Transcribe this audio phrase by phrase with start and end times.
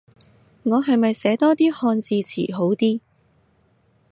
[0.63, 3.01] 我係咪寫多啲漢字詞好啲